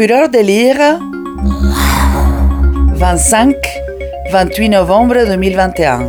Fureur 0.00 0.30
de 0.30 0.38
lire 0.38 0.78
25-28 4.32 4.70
novembre 4.70 5.26
2021. 5.26 6.08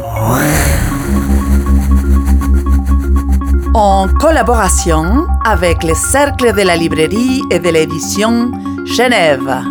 En 3.74 4.08
collaboration 4.18 5.28
avec 5.44 5.84
le 5.84 5.94
Cercle 5.94 6.54
de 6.54 6.62
la 6.62 6.78
librairie 6.78 7.42
et 7.52 7.60
de 7.60 7.68
l'édition 7.68 8.54
Genève. 8.86 9.62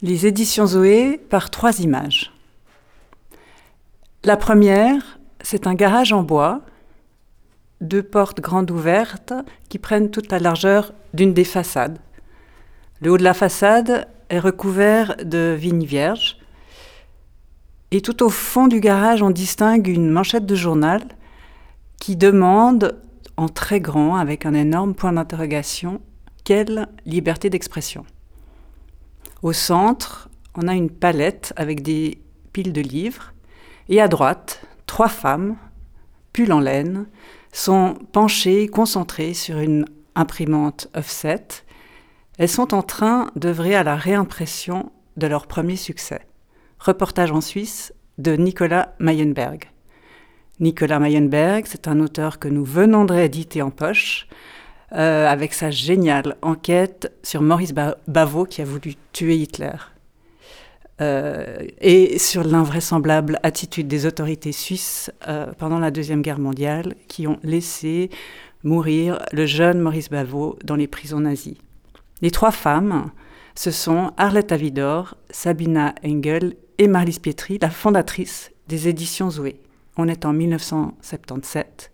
Les 0.00 0.28
éditions 0.28 0.66
Zoé 0.66 1.20
par 1.28 1.50
trois 1.50 1.80
images. 1.80 2.32
La 4.22 4.36
première, 4.36 5.18
c'est 5.40 5.66
un 5.66 5.74
garage 5.74 6.12
en 6.12 6.22
bois, 6.22 6.60
deux 7.80 8.02
portes 8.02 8.40
grandes 8.40 8.70
ouvertes 8.70 9.32
qui 9.68 9.78
prennent 9.78 10.10
toute 10.10 10.30
la 10.30 10.38
largeur 10.38 10.92
d'une 11.14 11.34
des 11.34 11.44
façades. 11.44 11.98
Le 13.00 13.10
haut 13.10 13.18
de 13.18 13.24
la 13.24 13.34
façade 13.34 14.08
est 14.30 14.38
recouvert 14.38 15.16
de 15.22 15.54
vignes 15.58 15.84
vierges. 15.84 16.38
Et 17.90 18.00
tout 18.00 18.22
au 18.22 18.30
fond 18.30 18.66
du 18.66 18.80
garage, 18.80 19.22
on 19.22 19.30
distingue 19.30 19.88
une 19.88 20.10
manchette 20.10 20.46
de 20.46 20.54
journal 20.54 21.02
qui 22.00 22.16
demande, 22.16 23.00
en 23.36 23.48
très 23.48 23.80
grand, 23.80 24.16
avec 24.16 24.46
un 24.46 24.54
énorme 24.54 24.94
point 24.94 25.12
d'interrogation, 25.12 26.00
quelle 26.44 26.88
liberté 27.04 27.50
d'expression 27.50 28.04
Au 29.42 29.52
centre, 29.52 30.28
on 30.54 30.68
a 30.68 30.74
une 30.74 30.90
palette 30.90 31.52
avec 31.56 31.82
des 31.82 32.18
piles 32.52 32.72
de 32.72 32.80
livres. 32.80 33.32
Et 33.88 34.00
à 34.00 34.08
droite, 34.08 34.62
trois 34.86 35.08
femmes, 35.08 35.56
pull 36.32 36.52
en 36.52 36.60
laine, 36.60 37.06
sont 37.56 37.94
penchées, 38.12 38.68
concentrées 38.68 39.32
sur 39.32 39.58
une 39.58 39.86
imprimante 40.14 40.88
offset. 40.94 41.46
Elles 42.38 42.50
sont 42.50 42.74
en 42.74 42.82
train 42.82 43.30
d'œuvrer 43.34 43.74
à 43.74 43.82
la 43.82 43.96
réimpression 43.96 44.92
de 45.16 45.26
leur 45.26 45.46
premier 45.46 45.76
succès. 45.76 46.20
Reportage 46.78 47.32
en 47.32 47.40
Suisse 47.40 47.94
de 48.18 48.36
Nicolas 48.36 48.94
Mayenberg. 48.98 49.70
Nicolas 50.60 50.98
Mayenberg, 50.98 51.64
c'est 51.66 51.88
un 51.88 52.00
auteur 52.00 52.38
que 52.38 52.48
nous 52.48 52.64
venons 52.64 53.06
de 53.06 53.14
rééditer 53.14 53.62
en 53.62 53.70
poche, 53.70 54.28
euh, 54.92 55.26
avec 55.26 55.54
sa 55.54 55.70
géniale 55.70 56.36
enquête 56.42 57.12
sur 57.22 57.40
Maurice 57.40 57.72
Bavot 58.06 58.44
qui 58.44 58.60
a 58.60 58.66
voulu 58.66 58.94
tuer 59.12 59.36
Hitler. 59.36 59.95
Euh, 61.02 61.58
et 61.78 62.18
sur 62.18 62.42
l'invraisemblable 62.42 63.38
attitude 63.42 63.86
des 63.86 64.06
autorités 64.06 64.52
suisses 64.52 65.10
euh, 65.28 65.52
pendant 65.58 65.78
la 65.78 65.90
Deuxième 65.90 66.22
Guerre 66.22 66.38
mondiale 66.38 66.94
qui 67.06 67.26
ont 67.26 67.38
laissé 67.42 68.08
mourir 68.64 69.18
le 69.32 69.44
jeune 69.44 69.80
Maurice 69.80 70.08
Bavot 70.08 70.58
dans 70.64 70.74
les 70.76 70.86
prisons 70.86 71.20
nazies. 71.20 71.58
Les 72.22 72.30
trois 72.30 72.50
femmes, 72.50 73.10
ce 73.54 73.70
sont 73.70 74.12
Arlette 74.16 74.52
Avidor, 74.52 75.16
Sabina 75.28 75.94
Engel 76.02 76.54
et 76.78 76.88
Marlise 76.88 77.18
Pietri, 77.18 77.58
la 77.60 77.70
fondatrice 77.70 78.50
des 78.68 78.88
éditions 78.88 79.30
Zoé. 79.30 79.60
On 79.98 80.08
est 80.08 80.24
en 80.24 80.32
1977, 80.32 81.92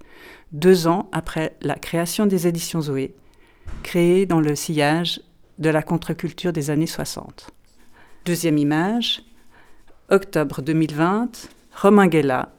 deux 0.53 0.87
ans 0.87 1.09
après 1.11 1.56
la 1.61 1.75
création 1.75 2.27
des 2.27 2.47
éditions 2.47 2.81
Zoé, 2.81 3.14
créées 3.83 4.27
dans 4.27 4.41
le 4.41 4.55
sillage 4.55 5.20
de 5.59 5.70
la 5.70 5.83
contre-culture 5.83 6.53
des 6.53 6.70
années 6.70 6.87
60. 6.87 7.53
Deuxième 8.25 8.56
image, 8.56 9.25
octobre 10.09 10.62
2020, 10.62 11.48
Romain 11.75 12.06
Guella 12.06 12.53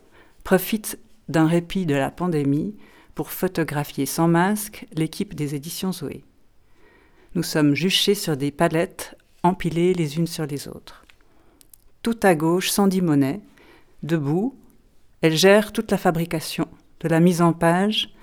profite 0.43 0.99
d'un 1.29 1.47
répit 1.47 1.85
de 1.85 1.95
la 1.95 2.11
pandémie 2.11 2.75
pour 3.15 3.31
photographier 3.31 4.05
sans 4.05 4.27
masque 4.27 4.85
l'équipe 4.93 5.35
des 5.35 5.55
éditions 5.55 5.93
Zoé. 5.93 6.25
Nous 7.35 7.43
sommes 7.43 7.75
juchés 7.75 8.13
sur 8.13 8.35
des 8.35 8.51
palettes 8.51 9.15
empilées 9.41 9.93
les 9.93 10.17
unes 10.17 10.27
sur 10.27 10.45
les 10.45 10.67
autres. 10.67 11.05
Tout 12.01 12.19
à 12.23 12.35
gauche, 12.35 12.69
Sandy 12.69 13.01
Monet, 13.01 13.39
debout, 14.01 14.57
elle 15.21 15.37
gère 15.37 15.71
toute 15.71 15.91
la 15.91 15.97
fabrication, 15.97 16.67
de 16.99 17.07
la 17.07 17.21
mise 17.21 17.41
en 17.41 17.53
page 17.53 18.13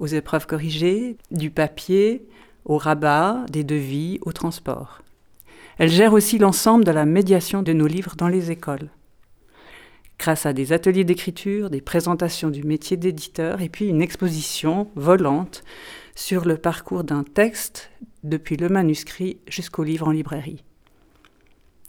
aux 0.00 0.06
épreuves 0.06 0.46
corrigées, 0.46 1.16
du 1.30 1.50
papier 1.50 2.28
au 2.66 2.76
rabat, 2.76 3.46
des 3.48 3.64
devis, 3.64 4.18
au 4.20 4.32
transport. 4.32 5.00
Elle 5.78 5.90
gère 5.90 6.12
aussi 6.12 6.38
l'ensemble 6.38 6.84
de 6.84 6.90
la 6.90 7.04
médiation 7.04 7.62
de 7.62 7.72
nos 7.72 7.86
livres 7.86 8.14
dans 8.16 8.28
les 8.28 8.50
écoles. 8.50 8.90
Grâce 10.18 10.46
à 10.46 10.52
des 10.52 10.72
ateliers 10.72 11.04
d'écriture, 11.04 11.70
des 11.70 11.80
présentations 11.80 12.50
du 12.50 12.62
métier 12.62 12.96
d'éditeur 12.96 13.60
et 13.60 13.68
puis 13.68 13.88
une 13.88 14.00
exposition 14.00 14.88
volante 14.94 15.64
sur 16.14 16.44
le 16.44 16.56
parcours 16.56 17.02
d'un 17.02 17.24
texte 17.24 17.90
depuis 18.22 18.56
le 18.56 18.68
manuscrit 18.68 19.38
jusqu'au 19.48 19.82
livre 19.82 20.08
en 20.08 20.12
librairie. 20.12 20.64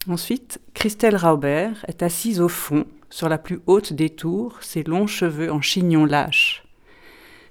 Ensuite, 0.08 0.60
Christelle 0.74 1.16
Raubert 1.16 1.86
est 1.88 2.04
assise 2.04 2.42
au 2.42 2.50
fond, 2.50 2.86
sur 3.10 3.30
la 3.30 3.38
plus 3.38 3.62
haute 3.66 3.94
des 3.94 4.10
tours, 4.10 4.58
ses 4.62 4.84
longs 4.84 5.08
cheveux 5.08 5.52
en 5.52 5.62
chignon 5.62 6.06
lâche. 6.06 6.64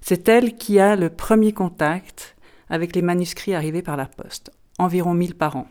C'est 0.00 0.28
elle 0.28 0.56
qui 0.56 0.78
a 0.78 0.96
le 0.96 1.08
premier 1.08 1.52
contact 1.52 2.36
avec 2.68 2.94
les 2.94 3.02
manuscrits 3.02 3.54
arrivés 3.54 3.82
par 3.82 3.96
la 3.96 4.06
poste, 4.06 4.50
environ 4.78 5.14
mille 5.14 5.34
par 5.34 5.56
an. 5.56 5.66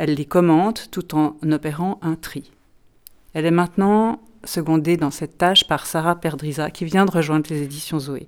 Elle 0.00 0.14
les 0.14 0.24
commente 0.24 0.88
tout 0.90 1.14
en 1.14 1.36
opérant 1.52 1.98
un 2.00 2.14
tri. 2.14 2.50
Elle 3.34 3.44
est 3.44 3.50
maintenant 3.50 4.22
secondée 4.44 4.96
dans 4.96 5.10
cette 5.10 5.36
tâche 5.36 5.68
par 5.68 5.84
Sarah 5.84 6.18
Perdriza 6.18 6.70
qui 6.70 6.86
vient 6.86 7.04
de 7.04 7.10
rejoindre 7.10 7.50
les 7.50 7.60
éditions 7.60 7.98
Zoé. 7.98 8.26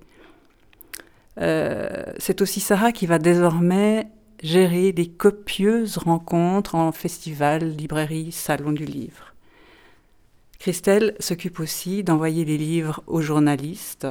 Euh, 1.41 2.05
c'est 2.19 2.43
aussi 2.43 2.61
Sarah 2.61 2.93
qui 2.93 3.07
va 3.07 3.19
désormais 3.19 4.07
gérer 4.43 4.93
des 4.93 5.07
copieuses 5.07 5.97
rencontres 5.97 6.75
en 6.75 6.93
festivals, 6.93 7.71
librairies, 7.71 8.33
salons 8.33 8.73
du 8.73 8.85
livre. 8.85 9.33
Christelle 10.59 11.15
s'occupe 11.21 11.59
aussi 11.59 12.05
d'envoyer 12.05 12.45
les 12.45 12.59
livres 12.59 13.03
aux 13.07 13.23
journalistes, 13.23 14.07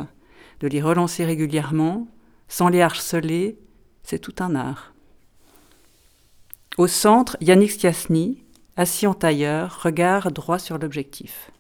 de 0.62 0.68
les 0.68 0.82
relancer 0.82 1.26
régulièrement, 1.26 2.08
sans 2.48 2.70
les 2.70 2.82
harceler, 2.82 3.60
c'est 4.02 4.18
tout 4.18 4.34
un 4.40 4.56
art. 4.56 4.91
Au 6.78 6.88
centre, 6.88 7.36
Yannick 7.42 7.72
Stiasny, 7.72 8.46
assis 8.78 9.06
en 9.06 9.14
tailleur, 9.14 9.82
regard 9.84 10.32
droit 10.32 10.58
sur 10.58 10.78
l'objectif. 10.78 11.52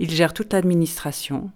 Il 0.00 0.10
gère 0.10 0.34
toute 0.34 0.52
l'administration. 0.52 1.52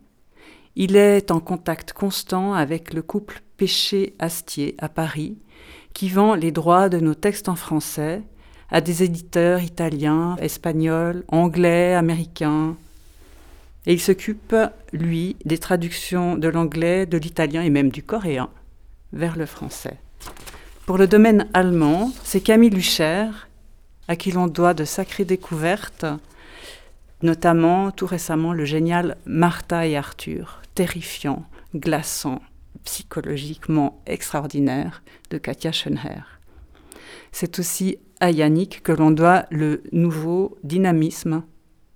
Il 0.77 0.95
est 0.95 1.33
en 1.33 1.41
contact 1.41 1.93
constant 1.93 2.55
avec 2.55 2.95
le 2.95 3.03
couple 3.03 3.43
Péché-Astier 3.57 4.77
à 4.79 4.89
Paris, 4.89 5.37
qui 5.95 6.09
vend 6.11 6.37
les 6.37 6.53
droits 6.53 6.89
de 6.89 7.01
nos 7.01 7.15
textes 7.15 7.49
en 7.49 7.57
français 7.57 8.23
à 8.71 8.81
des 8.81 9.03
éditeurs 9.03 9.63
italiens, 9.63 10.37
espagnols, 10.37 11.25
anglais, 11.27 11.95
américains. 11.95 12.77
Et 13.85 13.95
il 13.95 14.01
s'occupe, 14.01 14.55
lui, 14.93 15.35
des 15.45 15.59
traductions 15.59 16.37
de 16.37 16.47
l'anglais, 16.47 17.05
de 17.05 17.19
l'italien 17.19 17.63
et 17.63 17.71
même 17.71 17.91
du 17.91 18.05
coréen 18.05 18.49
vers 19.13 19.37
le 19.37 19.47
français. 19.47 19.99
Pour 20.91 20.99
le 20.99 21.07
domaine 21.07 21.47
allemand, 21.55 22.11
c'est 22.25 22.41
Camille 22.41 22.71
Lucher, 22.71 23.29
à 24.09 24.17
qui 24.17 24.33
l'on 24.33 24.49
doit 24.49 24.75
de 24.75 24.85
sacrées 24.85 25.25
découvertes, 25.25 26.05
notamment 27.23 27.93
tout 27.93 28.07
récemment 28.07 28.53
le 28.53 28.65
génial 28.65 29.17
Martha 29.25 29.87
et 29.87 29.97
Arthur, 29.97 30.61
terrifiant, 30.75 31.45
glaçant, 31.77 32.43
psychologiquement 32.83 34.03
extraordinaire 34.05 35.05
de 35.31 35.39
Katia 35.39 35.71
Schönherr. 35.71 36.41
C'est 37.31 37.61
aussi 37.61 37.99
à 38.19 38.33
Yannick 38.33 38.83
que 38.83 38.91
l'on 38.91 39.13
doit 39.13 39.45
le 39.53 39.85
nouveau 39.93 40.59
dynamisme 40.65 41.45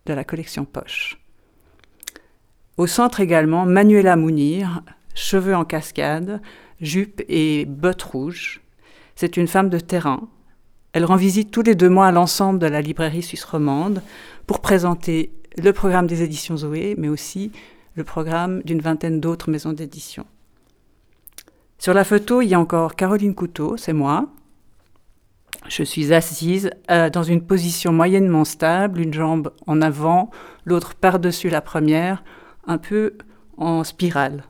de 0.07 0.15
la 0.15 0.23
collection 0.23 0.65
Poche. 0.65 1.19
Au 2.77 2.87
centre 2.87 3.19
également, 3.19 3.67
Manuela 3.67 4.15
Mounir, 4.15 4.85
cheveux 5.17 5.57
en 5.57 5.65
cascade, 5.65 6.41
jupe 6.81 7.25
et 7.29 7.65
bottes 7.65 8.03
rouges, 8.03 8.61
c'est 9.17 9.37
une 9.37 9.49
femme 9.49 9.71
de 9.71 9.79
terrain. 9.79 10.29
Elle 10.93 11.05
rend 11.05 11.17
visite 11.17 11.51
tous 11.51 11.63
les 11.63 11.75
deux 11.75 11.89
mois 11.89 12.07
à 12.07 12.13
l'ensemble 12.13 12.59
de 12.59 12.67
la 12.67 12.81
librairie 12.81 13.23
suisse 13.23 13.45
romande 13.45 14.03
pour 14.47 14.61
présenter 14.61 15.33
le 15.57 15.73
programme 15.73 16.07
des 16.07 16.23
éditions 16.23 16.57
Zoé, 16.57 16.95
mais 16.99 17.09
aussi 17.09 17.53
le 17.95 18.05
programme 18.05 18.63
d'une 18.63 18.81
vingtaine 18.81 19.21
d'autres 19.21 19.51
maisons 19.51 19.73
d'édition. 19.73 20.27
Sur 21.79 21.95
la 21.95 22.05
photo, 22.05 22.41
il 22.41 22.49
y 22.49 22.55
a 22.55 22.61
encore 22.61 22.97
Caroline 22.97 23.35
Couteau, 23.35 23.77
c'est 23.77 23.93
moi. 23.93 24.29
Je 25.69 25.83
suis 25.83 26.13
assise 26.13 26.71
euh, 26.91 27.11
dans 27.11 27.23
une 27.23 27.41
position 27.43 27.93
moyennement 27.93 28.45
stable, 28.45 29.01
une 29.01 29.15
jambe 29.15 29.53
en 29.67 29.81
avant, 29.81 30.31
l'autre 30.65 30.95
par-dessus 30.95 31.49
la 31.49 31.61
première, 31.61 32.23
un 32.67 32.79
peu 32.79 33.15
en 33.57 33.85
spirale. 33.85 34.45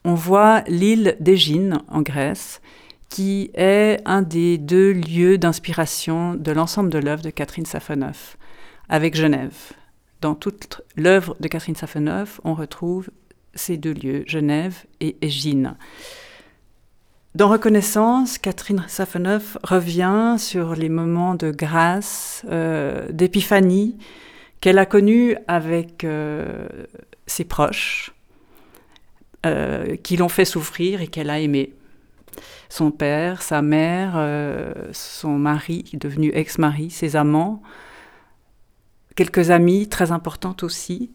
on 0.04 0.14
voit 0.14 0.62
l'île 0.66 1.16
d'Égine 1.20 1.80
en 1.88 2.02
Grèce, 2.02 2.60
qui 3.08 3.50
est 3.54 4.00
un 4.04 4.22
des 4.22 4.58
deux 4.58 4.92
lieux 4.92 5.38
d'inspiration 5.38 6.34
de 6.34 6.52
l'ensemble 6.52 6.90
de 6.90 6.98
l'œuvre 6.98 7.22
de 7.22 7.30
Catherine 7.30 7.66
Safonov, 7.66 8.36
avec 8.88 9.14
Genève. 9.14 9.72
Dans 10.20 10.34
toute 10.34 10.82
l'œuvre 10.96 11.36
de 11.40 11.48
Catherine 11.48 11.76
Safonov, 11.76 12.40
on 12.44 12.54
retrouve 12.54 13.10
ces 13.54 13.76
deux 13.76 13.92
lieux, 13.92 14.24
Genève 14.26 14.84
et 15.00 15.16
Égine. 15.22 15.76
Dans 17.34 17.48
Reconnaissance, 17.48 18.38
Catherine 18.38 18.84
Safonov 18.88 19.58
revient 19.62 20.36
sur 20.38 20.74
les 20.74 20.88
moments 20.88 21.34
de 21.34 21.50
grâce, 21.50 22.44
euh, 22.50 23.06
d'épiphanie 23.12 23.96
qu'elle 24.60 24.78
a 24.78 24.86
connus 24.86 25.36
avec 25.46 26.04
euh, 26.04 26.66
ses 27.26 27.44
proches, 27.44 28.12
euh, 29.48 29.96
qui 29.96 30.16
l'ont 30.16 30.28
fait 30.28 30.44
souffrir 30.44 31.00
et 31.00 31.08
qu'elle 31.08 31.30
a 31.30 31.40
aimé 31.40 31.74
son 32.68 32.90
père, 32.90 33.42
sa 33.42 33.62
mère, 33.62 34.12
euh, 34.16 34.72
son 34.92 35.38
mari, 35.38 35.84
devenu 35.94 36.30
ex-mari, 36.34 36.90
ses 36.90 37.16
amants, 37.16 37.62
quelques 39.16 39.50
amis 39.50 39.88
très 39.88 40.12
importantes 40.12 40.62
aussi. 40.62 41.10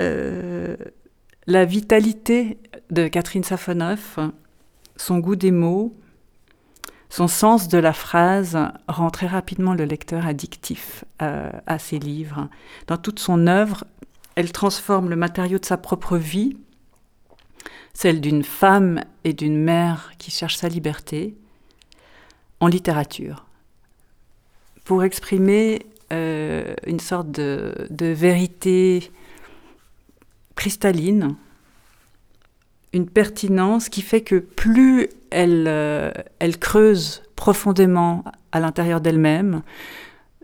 Euh, 0.00 0.76
la 1.46 1.64
vitalité 1.64 2.58
de 2.90 3.08
Catherine 3.08 3.44
Safonov, 3.44 4.30
son 4.96 5.18
goût 5.18 5.36
des 5.36 5.50
mots, 5.50 5.96
son 7.08 7.28
sens 7.28 7.68
de 7.68 7.78
la 7.78 7.92
phrase 7.92 8.58
rend 8.88 9.10
très 9.10 9.26
rapidement 9.26 9.74
le 9.74 9.84
lecteur 9.84 10.26
addictif 10.26 11.04
à 11.18 11.78
ses 11.78 12.00
livres. 12.00 12.48
Dans 12.88 12.96
toute 12.96 13.20
son 13.20 13.46
œuvre, 13.46 13.84
elle 14.34 14.50
transforme 14.50 15.08
le 15.08 15.16
matériau 15.16 15.58
de 15.58 15.64
sa 15.64 15.76
propre 15.76 16.16
vie 16.16 16.56
celle 17.96 18.20
d'une 18.20 18.44
femme 18.44 19.00
et 19.24 19.32
d'une 19.32 19.56
mère 19.56 20.12
qui 20.18 20.30
cherche 20.30 20.56
sa 20.56 20.68
liberté, 20.68 21.34
en 22.60 22.66
littérature, 22.66 23.46
pour 24.84 25.02
exprimer 25.02 25.86
euh, 26.12 26.74
une 26.86 27.00
sorte 27.00 27.30
de, 27.30 27.88
vérité 27.90 29.10
cristalline, 30.56 31.36
une 32.92 33.08
pertinence 33.08 33.88
qui 33.88 34.02
fait 34.02 34.20
que 34.20 34.36
plus 34.36 35.08
elle, 35.30 35.64
euh, 35.66 36.10
elle 36.38 36.58
creuse 36.58 37.22
profondément 37.34 38.24
à 38.52 38.60
l'intérieur 38.60 39.00
d'elle-même, 39.00 39.62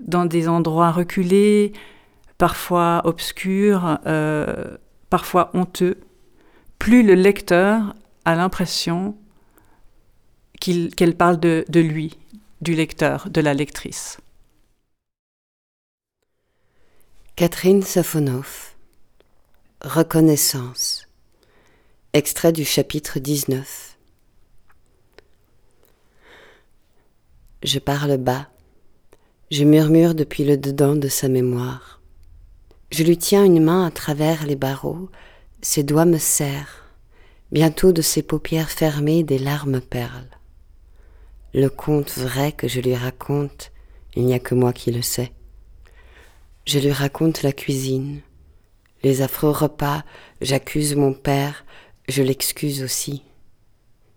dans 0.00 0.24
des 0.24 0.48
endroits 0.48 0.90
reculés, 0.90 1.74
parfois 2.38 3.02
obscurs, 3.04 3.98
euh, 4.06 4.78
parfois 5.10 5.50
honteux, 5.52 5.98
plus 6.82 7.04
le 7.04 7.14
lecteur 7.14 7.94
a 8.24 8.34
l'impression 8.34 9.16
qu'elle 10.58 11.16
parle 11.16 11.38
de, 11.38 11.64
de 11.68 11.78
lui, 11.78 12.18
du 12.60 12.74
lecteur, 12.74 13.30
de 13.30 13.40
la 13.40 13.54
lectrice. 13.54 14.18
Catherine 17.36 17.82
Safonov 17.82 18.74
Reconnaissance 19.80 21.06
Extrait 22.14 22.50
du 22.50 22.64
chapitre 22.64 23.20
19 23.20 23.96
Je 27.62 27.78
parle 27.78 28.16
bas, 28.16 28.48
je 29.52 29.62
murmure 29.62 30.16
depuis 30.16 30.44
le 30.44 30.56
dedans 30.56 30.96
de 30.96 31.06
sa 31.06 31.28
mémoire. 31.28 32.00
Je 32.90 33.04
lui 33.04 33.18
tiens 33.18 33.44
une 33.44 33.62
main 33.62 33.86
à 33.86 33.92
travers 33.92 34.44
les 34.44 34.56
barreaux 34.56 35.08
ses 35.62 35.84
doigts 35.84 36.04
me 36.04 36.18
serrent, 36.18 36.82
bientôt 37.52 37.92
de 37.92 38.02
ses 38.02 38.22
paupières 38.22 38.70
fermées 38.70 39.22
des 39.22 39.38
larmes 39.38 39.80
perlent. 39.80 40.38
Le 41.54 41.68
conte 41.68 42.10
vrai 42.18 42.50
que 42.50 42.66
je 42.66 42.80
lui 42.80 42.96
raconte, 42.96 43.70
il 44.16 44.26
n'y 44.26 44.34
a 44.34 44.40
que 44.40 44.56
moi 44.56 44.72
qui 44.72 44.90
le 44.90 45.02
sais. 45.02 45.32
Je 46.66 46.80
lui 46.80 46.90
raconte 46.90 47.42
la 47.42 47.52
cuisine, 47.52 48.20
les 49.04 49.22
affreux 49.22 49.50
repas, 49.50 50.02
j'accuse 50.40 50.96
mon 50.96 51.12
père, 51.12 51.64
je 52.08 52.22
l'excuse 52.22 52.82
aussi. 52.82 53.22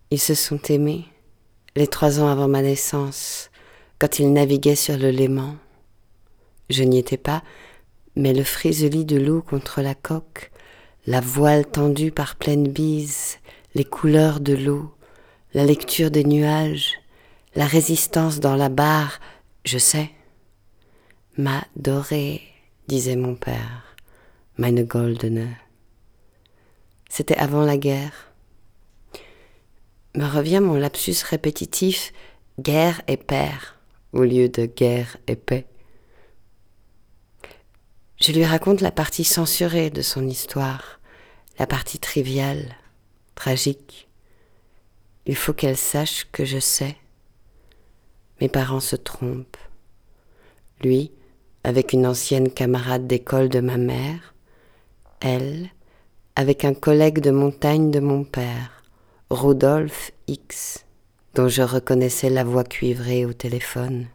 Ils 0.09 0.19
se 0.19 0.33
sont 0.33 0.61
aimés, 0.69 1.05
les 1.75 1.87
trois 1.87 2.19
ans 2.19 2.27
avant 2.27 2.47
ma 2.47 2.63
naissance, 2.63 3.51
quand 3.99 4.17
ils 4.17 4.33
naviguaient 4.33 4.75
sur 4.75 4.97
le 4.97 5.11
Léman. 5.11 5.57
Je 6.71 6.83
n'y 6.83 6.97
étais 6.97 7.17
pas, 7.17 7.43
mais 8.15 8.33
le 8.33 8.43
friseli 8.43 9.05
de 9.05 9.17
l'eau 9.17 9.41
contre 9.41 9.81
la 9.81 9.93
coque, 9.93 10.51
la 11.07 11.21
voile 11.21 11.65
tendue 11.65 12.11
par 12.11 12.35
pleine 12.35 12.67
bise, 12.67 13.37
les 13.75 13.83
couleurs 13.83 14.39
de 14.39 14.53
l'eau, 14.53 14.93
la 15.53 15.65
lecture 15.65 16.09
des 16.09 16.23
nuages, 16.23 16.93
la 17.55 17.65
résistance 17.65 18.39
dans 18.39 18.55
la 18.55 18.69
barre, 18.69 19.19
je 19.63 19.77
sais. 19.77 20.09
Ma 21.37 21.63
dorée, 21.75 22.41
disait 22.87 23.15
mon 23.15 23.35
père, 23.35 23.95
meine 24.57 24.83
goldene. 24.83 25.55
C'était 27.09 27.37
avant 27.37 27.63
la 27.63 27.77
guerre. 27.77 28.31
Me 30.15 30.25
revient 30.25 30.61
mon 30.61 30.75
lapsus 30.75 31.23
répétitif 31.23 32.13
guerre 32.59 33.01
et 33.07 33.17
père 33.17 33.77
au 34.13 34.23
lieu 34.23 34.49
de 34.49 34.65
guerre 34.65 35.17
et 35.27 35.35
paix. 35.35 35.67
Je 38.17 38.31
lui 38.31 38.45
raconte 38.45 38.79
la 38.79 38.91
partie 38.91 39.25
censurée 39.25 39.89
de 39.89 40.01
son 40.01 40.27
histoire, 40.27 41.01
la 41.59 41.67
partie 41.67 41.99
triviale, 41.99 42.75
tragique. 43.35 44.07
Il 45.25 45.35
faut 45.35 45.53
qu'elle 45.53 45.77
sache 45.77 46.25
que 46.31 46.45
je 46.45 46.59
sais. 46.59 46.95
Mes 48.39 48.47
parents 48.47 48.79
se 48.79 48.95
trompent. 48.95 49.57
Lui, 50.81 51.11
avec 51.65 51.91
une 51.91 52.07
ancienne 52.07 52.49
camarade 52.49 53.05
d'école 53.05 53.49
de 53.49 53.59
ma 53.59 53.77
mère, 53.77 54.33
elle, 55.19 55.69
avec 56.37 56.63
un 56.63 56.73
collègue 56.73 57.19
de 57.19 57.31
montagne 57.31 57.91
de 57.91 57.99
mon 57.99 58.23
père, 58.23 58.83
Rodolphe 59.29 60.11
X, 60.27 60.85
dont 61.33 61.49
je 61.49 61.63
reconnaissais 61.63 62.29
la 62.29 62.43
voix 62.45 62.63
cuivrée 62.63 63.25
au 63.25 63.33
téléphone. 63.33 64.07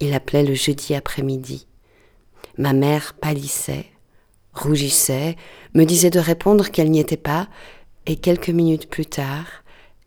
Il 0.00 0.14
appelait 0.14 0.44
le 0.44 0.54
jeudi 0.54 0.94
après-midi. 0.94 1.66
Ma 2.58 2.72
mère 2.72 3.14
pâlissait, 3.14 3.86
rougissait, 4.52 5.36
me 5.74 5.84
disait 5.84 6.10
de 6.10 6.18
répondre 6.18 6.68
qu'elle 6.70 6.90
n'y 6.90 6.98
était 6.98 7.16
pas, 7.16 7.48
et 8.06 8.16
quelques 8.16 8.50
minutes 8.50 8.90
plus 8.90 9.06
tard, 9.06 9.46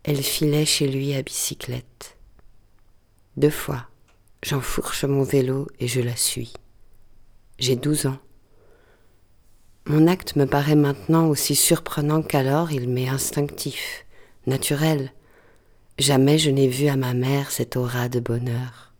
elle 0.03 0.21
filait 0.21 0.65
chez 0.65 0.87
lui 0.87 1.13
à 1.13 1.21
bicyclette. 1.21 2.17
Deux 3.37 3.49
fois, 3.49 3.87
j'enfourche 4.43 5.05
mon 5.05 5.23
vélo 5.23 5.67
et 5.79 5.87
je 5.87 6.01
la 6.01 6.15
suis. 6.17 6.51
J'ai 7.57 7.77
douze 7.77 8.05
ans. 8.05 8.19
Mon 9.85 10.07
acte 10.07 10.35
me 10.35 10.45
paraît 10.45 10.75
maintenant 10.75 11.27
aussi 11.27 11.55
surprenant 11.55 12.21
qu'alors 12.21 12.71
il 12.71 12.89
m'est 12.89 13.07
instinctif, 13.07 14.05
naturel. 14.45 15.13
Jamais 15.97 16.37
je 16.37 16.49
n'ai 16.49 16.67
vu 16.67 16.87
à 16.87 16.97
ma 16.97 17.13
mère 17.13 17.51
cette 17.51 17.77
aura 17.77 18.09
de 18.09 18.19
bonheur. 18.19 18.93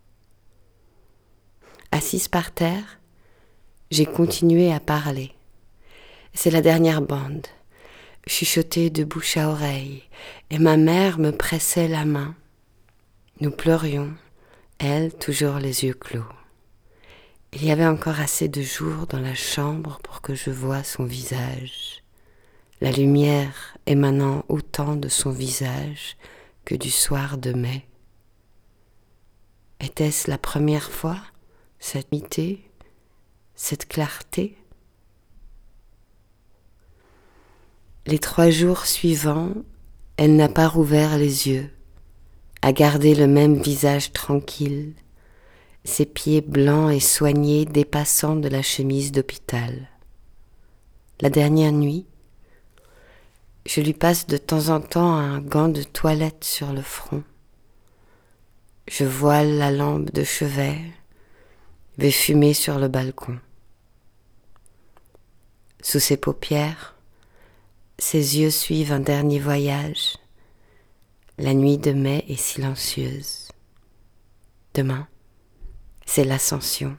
Assise 1.91 2.29
par 2.29 2.53
terre, 2.53 3.00
j'ai 3.91 4.05
continué 4.05 4.71
à 4.71 4.79
parler. 4.79 5.33
C'est 6.33 6.50
la 6.50 6.62
dernière 6.62 7.01
bande, 7.01 7.45
chuchotée 8.25 8.89
de 8.89 9.03
bouche 9.03 9.36
à 9.36 9.50
oreille, 9.50 10.03
et 10.50 10.60
ma 10.60 10.77
mère 10.77 11.19
me 11.19 11.31
pressait 11.31 11.89
la 11.89 12.05
main. 12.05 12.33
Nous 13.41 13.51
pleurions, 13.51 14.13
elle 14.79 15.13
toujours 15.13 15.55
les 15.55 15.83
yeux 15.83 15.93
clos. 15.93 16.24
Il 17.53 17.65
y 17.65 17.71
avait 17.71 17.86
encore 17.86 18.21
assez 18.21 18.48
de 18.48 18.62
jour 18.62 19.07
dans 19.07 19.19
la 19.19 19.36
chambre 19.36 20.00
pour 20.03 20.21
que 20.21 20.36
je 20.36 20.51
voie 20.51 20.86
son 20.86 21.03
visage, 21.03 22.01
la 22.79 22.91
lumière 22.91 23.77
émanant 23.88 24.45
autant 24.48 24.95
de 24.95 25.10
son 25.10 25.31
visage 25.31 26.15
que 26.63 26.75
du 26.75 26.89
soir 26.89 27.38
de 27.38 27.51
mai. 27.51 27.86
Était-ce 29.81 30.29
la 30.29 30.38
première 30.38 30.91
fois, 30.91 31.17
cette 31.79 32.13
mité, 32.13 32.70
cette 33.63 33.87
clarté 33.87 34.57
Les 38.07 38.17
trois 38.17 38.49
jours 38.49 38.87
suivants, 38.87 39.53
elle 40.17 40.35
n'a 40.35 40.49
pas 40.49 40.67
rouvert 40.67 41.19
les 41.19 41.47
yeux, 41.47 41.69
a 42.63 42.73
gardé 42.73 43.13
le 43.13 43.27
même 43.27 43.61
visage 43.61 44.13
tranquille, 44.13 44.95
ses 45.83 46.07
pieds 46.07 46.41
blancs 46.41 46.91
et 46.91 46.99
soignés 46.99 47.65
dépassant 47.65 48.35
de 48.35 48.49
la 48.49 48.63
chemise 48.63 49.11
d'hôpital. 49.11 49.89
La 51.21 51.29
dernière 51.29 51.71
nuit, 51.71 52.07
je 53.67 53.79
lui 53.79 53.93
passe 53.93 54.25
de 54.25 54.37
temps 54.37 54.69
en 54.69 54.81
temps 54.81 55.13
un 55.13 55.39
gant 55.39 55.69
de 55.69 55.83
toilette 55.83 56.43
sur 56.43 56.73
le 56.73 56.81
front. 56.81 57.23
Je 58.87 59.05
voile 59.05 59.59
la 59.59 59.71
lampe 59.71 60.11
de 60.11 60.23
chevet, 60.23 60.81
vais 61.99 62.09
fumer 62.09 62.55
sur 62.55 62.79
le 62.79 62.87
balcon. 62.87 63.37
Sous 65.83 66.00
ses 66.00 66.17
paupières, 66.17 66.95
ses 67.97 68.39
yeux 68.39 68.51
suivent 68.51 68.91
un 68.91 69.00
dernier 69.00 69.39
voyage. 69.39 70.17
La 71.39 71.55
nuit 71.55 71.79
de 71.79 71.91
mai 71.91 72.23
est 72.29 72.39
silencieuse. 72.39 73.47
Demain, 74.75 75.07
c'est 76.05 76.23
l'ascension. 76.23 76.95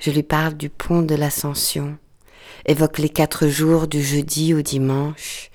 Je 0.00 0.10
lui 0.10 0.24
parle 0.24 0.54
du 0.54 0.70
pont 0.70 1.02
de 1.02 1.14
l'ascension, 1.14 1.96
évoque 2.66 2.98
les 2.98 3.10
quatre 3.10 3.46
jours 3.46 3.86
du 3.86 4.02
jeudi 4.02 4.54
au 4.54 4.62
dimanche, 4.62 5.50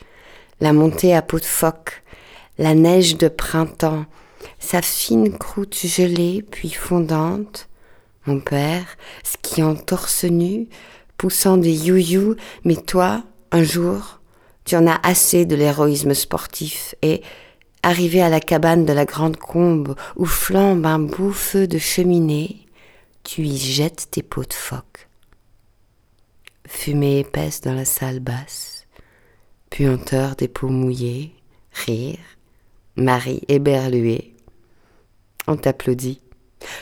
la 0.62 0.72
montée 0.72 1.14
à 1.14 1.22
peau 1.22 1.40
de 1.40 1.46
phoque, 1.46 2.04
la 2.58 2.74
neige 2.74 3.18
de 3.18 3.28
printemps, 3.28 4.06
sa 4.60 4.82
fine 4.82 5.38
croûte 5.38 5.76
gelée 5.86 6.42
puis 6.50 6.70
fondante, 6.70 7.68
mon 8.26 8.40
père, 8.40 8.86
skiant 9.24 9.76
torse 9.76 10.24
nu, 10.24 10.70
poussant 11.20 11.58
des 11.58 11.90
you 11.90 12.36
mais 12.64 12.78
toi, 12.78 13.24
un 13.52 13.62
jour, 13.62 14.22
tu 14.64 14.76
en 14.76 14.88
as 14.88 15.00
assez 15.04 15.46
de 15.46 15.56
l'héroïsme 15.56 16.16
sportif 16.16 16.96
et, 17.04 17.22
arrivé 17.84 18.22
à 18.22 18.30
la 18.30 18.40
cabane 18.40 18.86
de 18.86 18.94
la 18.94 19.06
grande 19.06 19.38
combe 19.38 19.96
où 20.16 20.26
flambe 20.26 20.86
un 20.86 21.00
beau 21.00 21.32
feu 21.32 21.68
de 21.68 21.78
cheminée, 21.78 22.66
tu 23.24 23.42
y 23.42 23.58
jettes 23.58 24.08
tes 24.12 24.24
peaux 24.24 24.44
de 24.44 24.54
phoque. 24.54 25.08
Fumée 26.68 27.20
épaisse 27.20 27.62
dans 27.62 27.74
la 27.74 27.86
salle 27.86 28.20
basse, 28.20 28.86
puanteur 29.70 30.36
des 30.36 30.48
peaux 30.48 30.70
mouillées, 30.70 31.34
rire, 31.74 32.20
Marie 32.96 33.42
éberluée. 33.48 34.36
On 35.48 35.56
t'applaudit. 35.58 36.22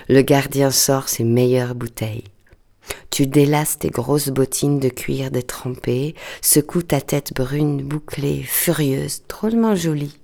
Le 0.09 0.21
gardien 0.21 0.71
sort 0.71 1.09
ses 1.09 1.23
meilleures 1.23 1.75
bouteilles. 1.75 2.23
Tu 3.09 3.27
délasses 3.27 3.79
tes 3.79 3.89
grosses 3.89 4.29
bottines 4.29 4.79
de 4.79 4.89
cuir 4.89 5.31
détrempées, 5.31 6.15
secoues 6.41 6.83
ta 6.83 7.01
tête 7.01 7.33
brune 7.33 7.81
bouclée, 7.81 8.43
furieuse, 8.43 9.23
drôlement 9.27 9.75
jolie, 9.75 10.19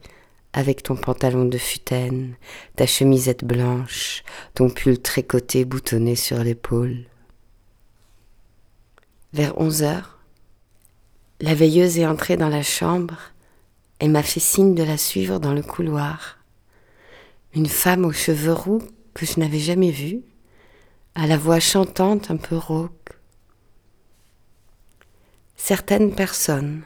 avec 0.53 0.84
ton 0.84 0.96
pantalon 0.96 1.46
de 1.46 1.58
futaine, 1.58 2.36
ta 2.75 2.86
chemisette 2.86 3.43
blanche, 3.43 4.24
ton 4.53 4.70
pull 4.70 5.00
tricoté 5.01 5.65
boutonné 5.65 6.15
sur 6.15 6.43
l'épaule. 6.43 7.05
Vers 9.34 9.60
onze 9.60 9.82
heures, 9.82 10.20
la 11.41 11.55
veilleuse 11.55 11.98
est 11.98 12.05
entrée 12.05 12.38
dans 12.38 12.50
la 12.50 12.62
chambre 12.62 13.17
et 14.00 14.08
m'a 14.08 14.22
fait 14.22 14.39
signe 14.39 14.75
de 14.75 14.84
la 14.84 14.98
suivre 14.98 15.39
dans 15.39 15.53
le 15.53 15.63
couloir. 15.63 16.38
Une 17.55 17.65
femme 17.65 18.05
aux 18.05 18.13
cheveux 18.13 18.53
roux 18.53 18.82
que 19.13 19.25
je 19.25 19.39
n'avais 19.39 19.60
jamais 19.60 19.91
vue, 19.91 20.22
à 21.15 21.27
la 21.27 21.38
voix 21.38 21.60
chantante 21.60 22.32
un 22.32 22.38
peu 22.38 22.55
rauque. 22.55 23.17
Certaines 25.55 26.13
personnes, 26.13 26.84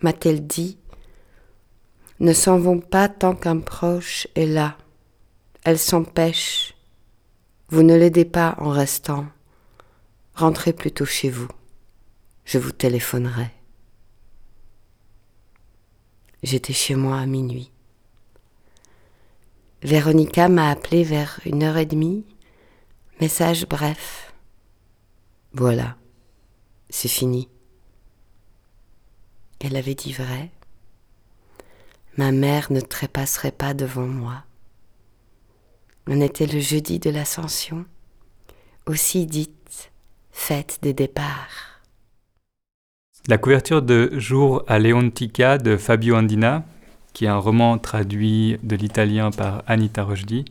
m'a-t-elle 0.00 0.46
dit, 0.46 0.78
ne 2.20 2.32
s'en 2.32 2.58
vont 2.58 2.78
pas 2.78 3.08
tant 3.08 3.34
qu'un 3.34 3.58
proche 3.58 4.28
est 4.36 4.46
là. 4.46 4.78
Elles 5.64 5.78
s'empêchent. 5.78 6.74
Vous 7.68 7.82
ne 7.82 7.96
l'aidez 7.96 8.24
pas 8.24 8.54
en 8.58 8.70
restant. 8.70 9.26
Rentrez 10.34 10.72
plutôt 10.72 11.04
chez 11.04 11.30
vous. 11.30 11.48
Je 12.44 12.58
vous 12.58 12.70
téléphonerai. 12.70 13.50
J'étais 16.42 16.72
chez 16.72 16.94
moi 16.94 17.18
à 17.18 17.26
minuit. 17.26 17.72
Véronica 19.82 20.48
m'a 20.48 20.70
appelé 20.70 21.02
vers 21.02 21.40
une 21.44 21.62
heure 21.62 21.76
et 21.76 21.86
demie. 21.86 22.24
Message 23.22 23.68
bref. 23.68 24.34
Voilà, 25.52 25.94
c'est 26.90 27.06
fini. 27.06 27.48
Elle 29.60 29.76
avait 29.76 29.94
dit 29.94 30.12
vrai 30.12 30.50
ma 32.16 32.32
mère 32.32 32.72
ne 32.72 32.80
trépasserait 32.80 33.52
pas 33.52 33.74
devant 33.74 34.08
moi. 34.08 34.42
On 36.08 36.20
était 36.20 36.48
le 36.48 36.58
jeudi 36.58 36.98
de 36.98 37.10
l'ascension, 37.10 37.84
aussi 38.86 39.24
dite 39.26 39.92
fête 40.32 40.80
des 40.82 40.92
départs. 40.92 41.80
La 43.28 43.38
couverture 43.38 43.82
de 43.82 44.10
Jour 44.18 44.64
à 44.66 44.80
Leontica 44.80 45.58
de 45.58 45.76
Fabio 45.76 46.16
Andina, 46.16 46.64
qui 47.12 47.26
est 47.26 47.28
un 47.28 47.38
roman 47.38 47.78
traduit 47.78 48.58
de 48.64 48.74
l'italien 48.74 49.30
par 49.30 49.62
Anita 49.68 50.02
Rojdi, 50.02 50.44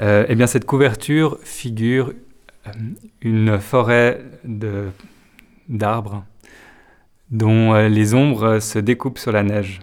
euh, 0.00 0.26
eh 0.28 0.34
bien 0.34 0.46
cette 0.46 0.64
couverture 0.64 1.38
figure 1.42 2.12
euh, 2.66 2.70
une 3.20 3.58
forêt 3.58 4.22
d'arbres 5.68 6.24
dont 7.30 7.74
euh, 7.74 7.88
les 7.88 8.14
ombres 8.14 8.58
se 8.58 8.78
découpent 8.78 9.18
sur 9.18 9.32
la 9.32 9.42
neige 9.42 9.80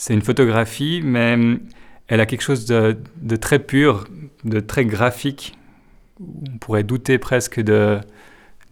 c'est 0.00 0.14
une 0.14 0.22
photographie, 0.22 1.02
mais 1.04 1.34
hum, 1.34 1.60
elle 2.08 2.20
a 2.20 2.26
quelque 2.26 2.40
chose 2.40 2.64
de, 2.64 2.96
très 3.36 3.58
pur, 3.58 4.08
de 4.44 4.58
très 4.58 4.86
graphique. 4.86 5.58
On 6.20 6.56
pourrait 6.58 6.84
douter 6.84 7.18
presque 7.18 7.60
de, 7.60 8.00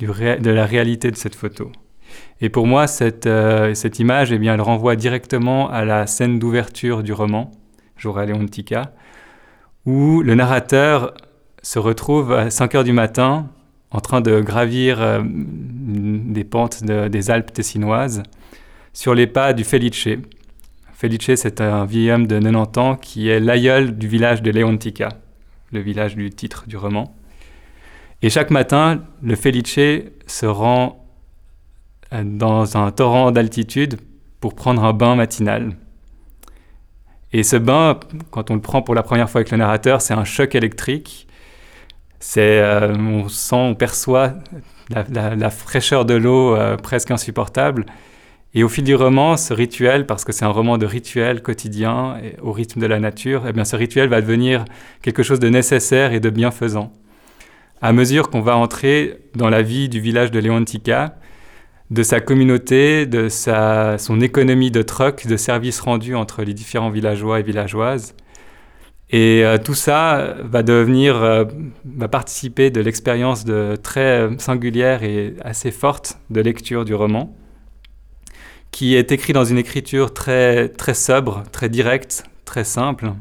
la 0.01 0.67
réalité 0.67 1.11
de 1.11 1.17
cette 1.17 1.35
photo. 1.35 1.71
Et 2.41 2.49
pour 2.49 2.67
moi, 2.67 2.87
cette, 2.87 3.29
image, 3.99 4.33
eh 4.33 4.39
bien, 4.39 4.55
elle 4.55 4.63
renvoie 4.63 4.97
directement 4.97 5.71
à 5.71 5.85
la 5.85 6.07
scène 6.07 6.39
d'ouverture 6.39 7.03
du 7.03 7.13
roman, 7.13 7.51
Jour 7.99 8.19
à 8.19 8.25
Leontica, 8.25 8.95
où 9.87 10.23
le 10.23 10.35
narrateur 10.35 11.15
se 11.63 11.79
retrouve 11.79 12.33
à 12.33 12.51
5 12.51 12.75
heures 12.75 12.85
du 12.85 12.93
matin 12.93 13.49
en 13.91 14.01
train 14.01 14.21
de 14.21 14.41
gravir 14.41 15.01
euh, 15.01 15.23
des 15.25 16.45
pentes 16.45 16.85
des 16.85 17.31
Alpes 17.31 17.53
tessinoises 17.53 18.23
sur 18.93 19.15
les 19.15 19.27
pas 19.27 19.53
du 19.53 19.65
Felice, 19.65 20.09
Felice, 20.93 21.37
c'est 21.37 21.61
un 21.61 21.85
vieil 21.85 22.11
homme 22.11 22.27
de 22.27 22.41
90 22.41 22.81
ans 22.81 22.97
qui 22.97 23.29
est 23.29 23.39
l'aïeul 23.39 23.97
du 23.97 24.09
village 24.09 24.43
de 24.43 24.51
Leontica, 24.51 25.11
le 25.71 25.79
village 25.79 26.17
du 26.17 26.29
titre 26.31 26.65
du 26.67 26.77
roman. 26.77 27.15
Et 28.21 28.31
chaque 28.31 28.51
matin, 28.51 29.05
le 29.23 29.37
Felice 29.37 29.79
se 30.27 30.47
rend 30.47 31.07
euh, 32.13 32.25
dans 32.25 32.77
un 32.77 32.91
torrent 32.91 33.31
d'altitude 33.31 34.01
pour 34.41 34.57
prendre 34.57 34.83
un 34.83 34.93
bain 34.93 35.15
matinal. 35.15 35.77
Et 37.33 37.43
ce 37.43 37.57
bain, 37.57 37.99
quand 38.31 38.51
on 38.51 38.55
le 38.55 38.61
prend 38.61 38.83
pour 38.83 38.95
la 38.95 39.03
première 39.03 39.29
fois 39.29 39.41
avec 39.41 39.51
le 39.51 39.59
narrateur, 39.59 40.01
c'est 40.01 40.15
un 40.15 40.25
choc 40.25 40.55
électrique. 40.55 41.27
C'est, 42.21 42.61
euh, 42.61 42.95
on 42.97 43.29
sent, 43.29 43.55
on 43.57 43.75
perçoit 43.75 44.35
la, 44.91 45.51
fraîcheur 45.51 46.05
de 46.05 46.15
l'eau 46.15 46.57
euh, 46.57 46.77
presque 46.77 47.11
insupportable. 47.11 47.87
Et 48.55 48.65
au 48.65 48.69
fil 48.69 48.83
du 48.83 48.95
roman, 48.95 49.37
ce 49.37 49.53
rituel, 49.53 50.07
parce 50.07 50.25
que 50.25 50.33
c'est 50.33 50.47
un 50.47 50.51
roman 50.51 50.79
de 50.79 50.87
rituel 50.87 51.43
quotidien 51.43 52.17
au 52.41 52.53
rythme 52.53 52.81
de 52.81 52.87
la 52.87 52.99
nature, 52.99 53.45
eh 53.47 53.53
bien 53.53 53.65
ce 53.65 53.77
rituel 53.77 54.09
va 54.09 54.23
devenir 54.23 54.65
quelque 55.03 55.23
chose 55.23 55.39
de 55.39 55.49
nécessaire 55.49 56.13
et 56.13 56.21
de 56.21 56.31
bienfaisant. 56.31 56.93
À 57.83 57.93
mesure 57.93 58.31
qu'on 58.31 58.41
va 58.41 58.57
entrer 58.57 59.19
dans 59.35 59.51
la 59.51 59.63
vie 59.63 59.91
du 59.91 60.01
village 60.01 60.31
de 60.31 60.41
Leontica, 60.41 61.15
de 61.91 62.03
sa 62.03 62.21
communauté, 62.21 63.07
de 63.07 63.29
sa, 63.29 63.99
son 63.99 64.21
économie 64.21 64.71
de 64.71 64.83
troc, 64.83 65.27
de 65.27 65.37
services 65.37 65.81
rendus 65.81 66.15
entre 66.15 66.43
les 66.43 66.55
différents 66.55 66.91
villageois 66.91 67.41
et 67.41 67.43
villageoises, 67.43 68.15
et 69.11 69.43
euh, 69.43 69.57
tout 69.57 69.75
ça 69.75 70.37
va 70.43 70.63
devenir, 70.63 71.17
euh, 71.17 71.45
va 71.85 72.09
participer 72.09 72.71
de 72.71 72.81
l'expérience 72.81 73.45
de 73.45 73.77
très 73.83 74.29
singulière 74.39 75.03
et 75.03 75.35
assez 75.43 75.71
forte 75.71 76.19
de 76.29 76.43
lecture 76.43 76.85
du 76.85 76.95
roman, 76.95 77.35
qui 78.71 78.97
est 78.97 79.11
écrit 79.11 79.33
dans 79.33 79.45
une 79.45 79.57
écriture 79.57 80.13
très, 80.13 80.69
très 80.69 80.93
sobre, 80.93 81.43
très 81.53 81.71
directe, 81.71 82.25
très 82.45 82.65
simple, 82.65 83.13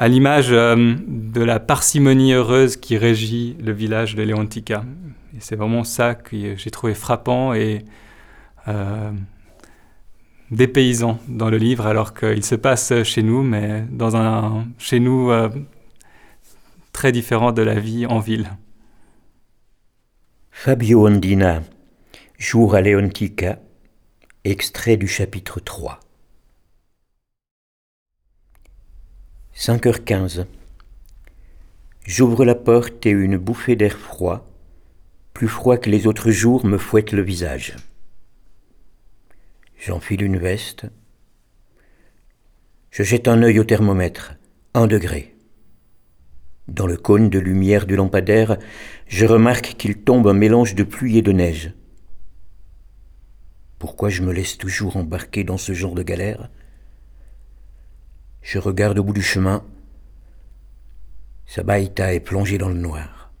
à 0.00 0.08
l'image 0.08 0.48
euh, 0.50 0.96
de 1.06 1.42
la 1.42 1.60
parcimonie 1.60 2.32
heureuse 2.32 2.76
qui 2.76 2.96
régit 2.96 3.56
le 3.62 3.70
village 3.70 4.16
de 4.16 4.22
Leontica. 4.24 4.82
Et 5.36 5.40
c'est 5.40 5.56
vraiment 5.56 5.84
ça 5.84 6.16
que 6.16 6.56
j'ai 6.56 6.70
trouvé 6.72 6.94
frappant 6.94 7.54
et 7.54 7.84
dépaysant 10.50 11.18
dans 11.28 11.48
le 11.50 11.56
livre, 11.56 11.86
alors 11.86 12.14
qu'il 12.14 12.44
se 12.44 12.54
passe 12.54 13.02
chez 13.04 13.22
nous, 13.22 13.42
mais 13.42 13.84
dans 13.90 14.16
un 14.16 14.66
chez 14.78 15.00
nous 15.00 15.30
euh, 15.30 15.48
très 16.92 17.12
différent 17.12 17.52
de 17.52 17.62
la 17.62 17.78
vie 17.78 18.06
en 18.06 18.18
ville. 18.18 18.50
Fabio 20.50 21.06
Ondina, 21.06 21.62
Jour 22.38 22.74
à 22.74 22.80
Leontica, 22.80 23.58
extrait 24.44 24.96
du 24.96 25.06
chapitre 25.06 25.60
3. 25.60 26.00
5h15. 29.60 30.46
J'ouvre 32.06 32.46
la 32.46 32.54
porte 32.54 33.04
et 33.04 33.10
une 33.10 33.36
bouffée 33.36 33.76
d'air 33.76 33.98
froid, 33.98 34.48
plus 35.34 35.48
froid 35.48 35.76
que 35.76 35.90
les 35.90 36.06
autres 36.06 36.30
jours, 36.30 36.64
me 36.64 36.78
fouette 36.78 37.12
le 37.12 37.20
visage. 37.20 37.76
J'enfile 39.76 40.22
une 40.22 40.38
veste. 40.38 40.86
Je 42.90 43.02
jette 43.02 43.28
un 43.28 43.42
œil 43.42 43.60
au 43.60 43.64
thermomètre. 43.64 44.32
Un 44.72 44.86
degré. 44.86 45.36
Dans 46.66 46.86
le 46.86 46.96
cône 46.96 47.28
de 47.28 47.38
lumière 47.38 47.84
du 47.84 47.96
lampadaire, 47.96 48.56
je 49.08 49.26
remarque 49.26 49.74
qu'il 49.76 49.98
tombe 49.98 50.26
un 50.26 50.32
mélange 50.32 50.74
de 50.74 50.84
pluie 50.84 51.18
et 51.18 51.22
de 51.22 51.32
neige. 51.32 51.74
Pourquoi 53.78 54.08
je 54.08 54.22
me 54.22 54.32
laisse 54.32 54.56
toujours 54.56 54.96
embarquer 54.96 55.44
dans 55.44 55.58
ce 55.58 55.74
genre 55.74 55.94
de 55.94 56.02
galère? 56.02 56.48
Je 58.42 58.58
regarde 58.58 58.98
au 58.98 59.04
bout 59.04 59.12
du 59.12 59.22
chemin. 59.22 59.64
Sabaïta 61.46 62.14
est 62.14 62.20
plongée 62.20 62.58
dans 62.58 62.68
le 62.68 62.74
noir. 62.74 63.32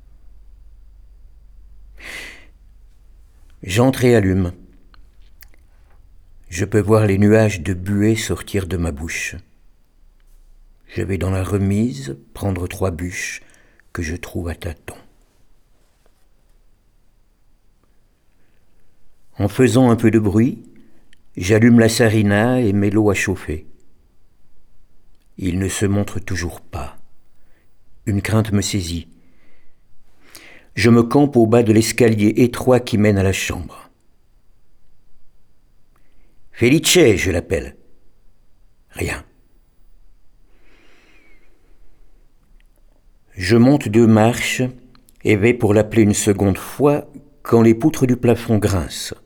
J'entre 3.62 4.04
et 4.04 4.14
allume. 4.14 4.52
Je 6.48 6.64
peux 6.64 6.80
voir 6.80 7.06
les 7.06 7.18
nuages 7.18 7.60
de 7.60 7.74
buée 7.74 8.16
sortir 8.16 8.66
de 8.66 8.76
ma 8.76 8.90
bouche. 8.90 9.36
Je 10.88 11.02
vais 11.02 11.18
dans 11.18 11.30
la 11.30 11.44
remise 11.44 12.18
prendre 12.34 12.66
trois 12.66 12.90
bûches 12.90 13.42
que 13.92 14.02
je 14.02 14.16
trouve 14.16 14.48
à 14.48 14.54
tâtons. 14.54 14.96
En 19.38 19.48
faisant 19.48 19.90
un 19.90 19.96
peu 19.96 20.10
de 20.10 20.18
bruit, 20.18 20.62
j'allume 21.36 21.78
la 21.78 21.88
sarina 21.88 22.60
et 22.60 22.72
mets 22.72 22.90
l'eau 22.90 23.10
à 23.10 23.14
chauffer. 23.14 23.66
Il 25.42 25.58
ne 25.58 25.68
se 25.68 25.86
montre 25.86 26.20
toujours 26.20 26.60
pas. 26.60 26.98
Une 28.04 28.20
crainte 28.20 28.52
me 28.52 28.60
saisit. 28.60 29.08
Je 30.74 30.90
me 30.90 31.02
campe 31.02 31.34
au 31.34 31.46
bas 31.46 31.62
de 31.62 31.72
l'escalier 31.72 32.34
étroit 32.36 32.78
qui 32.78 32.98
mène 32.98 33.16
à 33.16 33.22
la 33.22 33.32
chambre. 33.32 33.88
Felice, 36.52 37.16
je 37.16 37.30
l'appelle. 37.30 37.74
Rien. 38.90 39.24
Je 43.32 43.56
monte 43.56 43.88
deux 43.88 44.06
marches 44.06 44.60
et 45.24 45.36
vais 45.36 45.54
pour 45.54 45.72
l'appeler 45.72 46.02
une 46.02 46.12
seconde 46.12 46.58
fois 46.58 47.10
quand 47.42 47.62
les 47.62 47.74
poutres 47.74 48.06
du 48.06 48.18
plafond 48.18 48.58
grincent. 48.58 49.16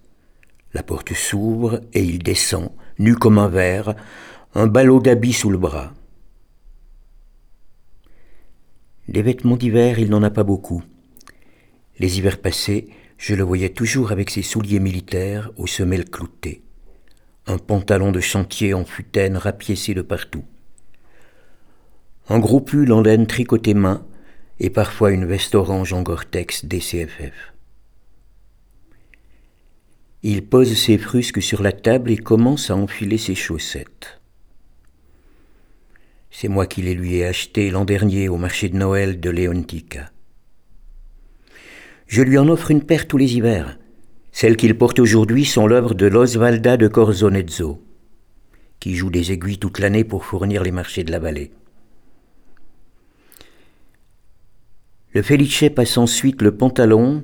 La 0.75 0.85
porte 0.85 1.13
s'ouvre 1.13 1.81
et 1.93 2.05
il 2.05 2.23
descend, 2.23 2.71
nu 3.01 3.17
comme 3.17 3.39
un 3.39 3.49
verre, 3.49 3.97
un 4.55 4.69
ballot 4.69 5.01
d'habits 5.01 5.33
sous 5.33 5.51
le 5.51 5.59
bras. 5.59 5.93
Les 9.09 9.23
vêtements 9.23 9.57
d'hiver, 9.57 9.99
il 9.99 10.11
n'en 10.11 10.23
a 10.23 10.31
pas 10.31 10.45
beaucoup. 10.45 10.83
Les 11.99 12.19
hivers 12.19 12.41
passés, 12.41 12.89
je 13.19 13.35
le 13.35 13.43
voyais 13.43 13.71
toujours 13.71 14.13
avec 14.13 14.31
ses 14.31 14.43
souliers 14.43 14.81
militaires 14.81 15.51
aux 15.57 15.67
semelles 15.67 16.09
cloutées 16.09 16.65
un 17.47 17.59
pantalon 17.59 18.11
de 18.11 18.21
chantier 18.21 18.73
en 18.75 18.85
futaine 18.85 19.37
rapiécé 19.37 19.95
de 19.95 20.03
partout, 20.03 20.45
un 22.29 22.39
gros 22.39 22.61
pull 22.61 22.91
en 22.93 23.03
laine 23.03 23.27
tricoté 23.27 23.75
main 23.75 24.07
et 24.61 24.71
parfois 24.71 25.11
une 25.11 25.27
veste 25.27 25.55
orange 25.55 25.93
en 25.93 26.03
Gore-Tex 26.03 26.65
DCFF. 26.65 27.53
Il 30.23 30.47
pose 30.47 30.75
ses 30.75 30.97
frusques 30.97 31.43
sur 31.43 31.63
la 31.63 31.73
table 31.73 32.11
et 32.11 32.17
commence 32.17 32.71
à 32.71 32.77
enfiler 32.77 33.19
ses 33.19 33.35
chaussettes. 33.35 34.23
C'est 36.37 36.49
moi 36.49 36.67
qui 36.67 36.83
les 36.83 36.95
lui 36.95 37.15
ai 37.15 37.27
achetées 37.27 37.71
l'an 37.71 37.85
dernier 37.85 38.29
au 38.29 38.37
marché 38.39 38.69
de 38.69 38.77
Noël 38.77 39.21
de 39.21 39.31
Leontica. 39.31 40.11
Je 42.09 42.23
lui 42.23 42.39
en 42.39 42.49
offre 42.49 42.73
une 42.73 42.83
paire 42.83 43.07
tous 43.07 43.19
les 43.19 43.37
hivers, 43.37 43.79
celles 44.33 44.57
qu'il 44.57 44.77
porte 44.77 44.99
aujourd'hui 44.99 45.45
sont 45.45 45.69
l'œuvre 45.69 45.95
de 45.95 46.07
l'Osvalda 46.07 46.77
de 46.77 46.89
Corzonezzo, 46.89 47.81
qui 48.81 48.97
joue 48.97 49.11
des 49.11 49.31
aiguilles 49.31 49.61
toute 49.61 49.79
l'année 49.79 50.03
pour 50.03 50.25
fournir 50.25 50.65
les 50.65 50.73
marchés 50.73 51.05
de 51.05 51.13
la 51.13 51.21
vallée. 51.21 51.53
Le 55.13 55.23
Felice 55.23 55.71
passe 55.73 55.97
ensuite 55.97 56.43
le 56.43 56.57
pantalon, 56.57 57.23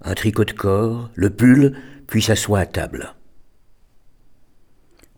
un 0.00 0.14
tricot 0.14 0.46
de 0.46 0.52
corps, 0.52 1.10
le 1.14 1.28
pull, 1.28 1.76
puis 2.06 2.22
s'assoit 2.22 2.60
à 2.60 2.66
table. 2.66 3.14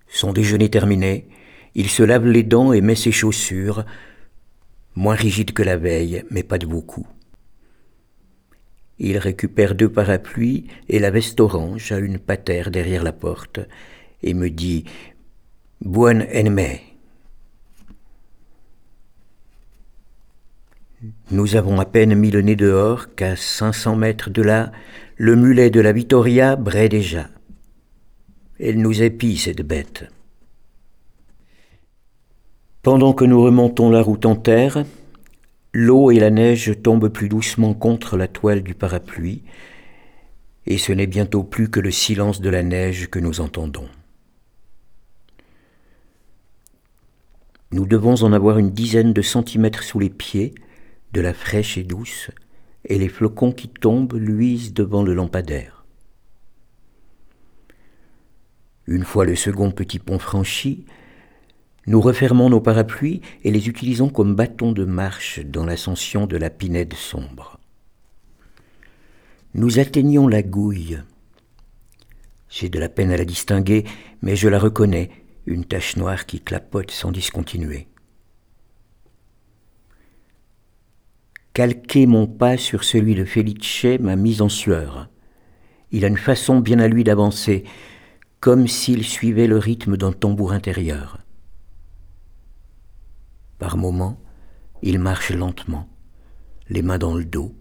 Son 0.08 0.32
déjeuner 0.32 0.68
terminé, 0.68 1.28
il 1.74 1.88
se 1.88 2.02
lave 2.02 2.26
les 2.26 2.42
dents 2.42 2.72
et 2.72 2.80
met 2.80 2.94
ses 2.94 3.12
chaussures, 3.12 3.84
moins 4.94 5.14
rigides 5.14 5.52
que 5.52 5.62
la 5.62 5.76
veille, 5.76 6.24
mais 6.30 6.42
pas 6.42 6.58
de 6.58 6.66
beaucoup. 6.66 7.06
Il 8.98 9.16
récupère 9.16 9.74
deux 9.74 9.88
parapluies 9.88 10.66
et 10.88 10.98
la 10.98 11.10
veste 11.10 11.40
orange 11.40 11.90
à 11.92 11.98
une 11.98 12.18
patère 12.18 12.70
derrière 12.70 13.02
la 13.02 13.12
porte 13.12 13.60
et 14.22 14.34
me 14.34 14.50
dit 14.50 14.84
Buon 15.80 16.20
ennemi. 16.20 16.80
Nous 21.30 21.56
avons 21.56 21.80
à 21.80 21.86
peine 21.86 22.14
mis 22.14 22.30
le 22.30 22.42
nez 22.42 22.56
dehors 22.56 23.14
qu'à 23.14 23.36
500 23.36 23.96
mètres 23.96 24.28
de 24.28 24.42
là, 24.42 24.70
le 25.16 25.34
mulet 25.34 25.70
de 25.70 25.80
la 25.80 25.92
Vittoria 25.92 26.56
braie 26.56 26.90
déjà. 26.90 27.30
Elle 28.58 28.82
nous 28.82 29.02
épie, 29.02 29.38
cette 29.38 29.62
bête. 29.62 30.04
Pendant 32.82 33.12
que 33.12 33.24
nous 33.24 33.42
remontons 33.42 33.90
la 33.90 34.02
route 34.02 34.26
en 34.26 34.36
terre, 34.36 34.84
L'eau 35.72 36.10
et 36.10 36.18
la 36.18 36.30
neige 36.30 36.82
tombent 36.82 37.08
plus 37.08 37.28
doucement 37.28 37.74
contre 37.74 38.16
la 38.16 38.26
toile 38.26 38.62
du 38.62 38.74
parapluie, 38.74 39.44
et 40.66 40.78
ce 40.78 40.92
n'est 40.92 41.06
bientôt 41.06 41.44
plus 41.44 41.70
que 41.70 41.78
le 41.78 41.92
silence 41.92 42.40
de 42.40 42.50
la 42.50 42.64
neige 42.64 43.08
que 43.08 43.20
nous 43.20 43.40
entendons. 43.40 43.88
Nous 47.70 47.86
devons 47.86 48.24
en 48.24 48.32
avoir 48.32 48.58
une 48.58 48.72
dizaine 48.72 49.12
de 49.12 49.22
centimètres 49.22 49.84
sous 49.84 50.00
les 50.00 50.10
pieds, 50.10 50.54
de 51.12 51.20
la 51.20 51.32
fraîche 51.32 51.78
et 51.78 51.84
douce, 51.84 52.32
et 52.84 52.98
les 52.98 53.08
flocons 53.08 53.52
qui 53.52 53.68
tombent 53.68 54.14
luisent 54.14 54.74
devant 54.74 55.04
le 55.04 55.14
lampadaire. 55.14 55.84
Une 58.88 59.04
fois 59.04 59.24
le 59.24 59.36
second 59.36 59.70
petit 59.70 60.00
pont 60.00 60.18
franchi, 60.18 60.84
nous 61.90 62.00
refermons 62.00 62.50
nos 62.50 62.60
parapluies 62.60 63.20
et 63.42 63.50
les 63.50 63.68
utilisons 63.68 64.10
comme 64.10 64.36
bâtons 64.36 64.70
de 64.70 64.84
marche 64.84 65.40
dans 65.40 65.66
l'ascension 65.66 66.28
de 66.28 66.36
la 66.36 66.48
pinède 66.48 66.94
sombre. 66.94 67.58
Nous 69.54 69.80
atteignons 69.80 70.28
la 70.28 70.44
gouille. 70.44 71.00
J'ai 72.48 72.68
de 72.68 72.78
la 72.78 72.88
peine 72.88 73.10
à 73.10 73.16
la 73.16 73.24
distinguer, 73.24 73.82
mais 74.22 74.36
je 74.36 74.46
la 74.48 74.60
reconnais, 74.60 75.10
une 75.46 75.64
tache 75.64 75.96
noire 75.96 76.26
qui 76.26 76.38
clapote 76.38 76.92
sans 76.92 77.10
discontinuer. 77.10 77.88
Calquer 81.54 82.06
mon 82.06 82.28
pas 82.28 82.56
sur 82.56 82.84
celui 82.84 83.16
de 83.16 83.24
Felice 83.24 83.98
m'a 83.98 84.14
mis 84.14 84.42
en 84.42 84.48
sueur. 84.48 85.08
Il 85.90 86.04
a 86.04 86.08
une 86.08 86.16
façon 86.16 86.60
bien 86.60 86.78
à 86.78 86.86
lui 86.86 87.02
d'avancer, 87.02 87.64
comme 88.38 88.68
s'il 88.68 89.02
suivait 89.02 89.48
le 89.48 89.58
rythme 89.58 89.96
d'un 89.96 90.12
tambour 90.12 90.52
intérieur. 90.52 91.18
Par 93.60 93.76
moments, 93.76 94.18
il 94.80 94.98
marche 94.98 95.30
lentement, 95.32 95.86
les 96.70 96.80
mains 96.80 96.96
dans 96.96 97.14
le 97.14 97.26
dos, 97.26 97.54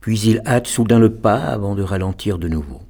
puis 0.00 0.18
il 0.20 0.40
hâte 0.46 0.66
soudain 0.66 0.98
le 0.98 1.14
pas 1.14 1.44
avant 1.44 1.74
de 1.74 1.82
ralentir 1.82 2.38
de 2.38 2.48
nouveau. 2.48 2.80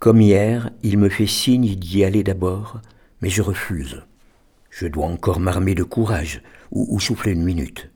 Comme 0.00 0.20
hier, 0.20 0.70
il 0.82 0.98
me 0.98 1.08
fait 1.08 1.28
signe 1.28 1.76
d'y 1.76 2.02
aller 2.02 2.24
d'abord, 2.24 2.80
mais 3.20 3.30
je 3.30 3.42
refuse. 3.42 4.02
Je 4.70 4.88
dois 4.88 5.06
encore 5.06 5.38
m'armer 5.38 5.76
de 5.76 5.84
courage 5.84 6.42
ou, 6.72 6.96
ou, 6.96 6.98
souffler 6.98 7.30
une 7.30 7.44
minute. 7.44 7.90